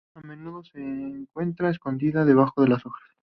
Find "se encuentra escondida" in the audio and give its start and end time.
0.63-2.25